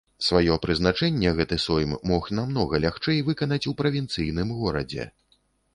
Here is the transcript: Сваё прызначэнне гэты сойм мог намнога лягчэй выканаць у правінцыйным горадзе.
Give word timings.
Сваё 0.27 0.55
прызначэнне 0.63 1.33
гэты 1.39 1.59
сойм 1.65 1.93
мог 2.13 2.31
намнога 2.39 2.81
лягчэй 2.87 3.23
выканаць 3.29 3.65
у 3.75 3.79
правінцыйным 3.85 4.59
горадзе. 4.65 5.03